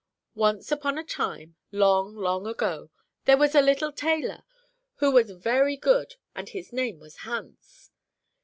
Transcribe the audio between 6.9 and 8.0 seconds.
was Hans.